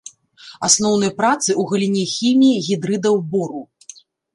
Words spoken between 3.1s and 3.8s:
бору.